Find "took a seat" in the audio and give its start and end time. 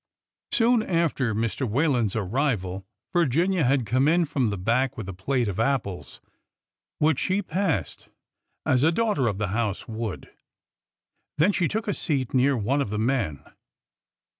11.67-12.33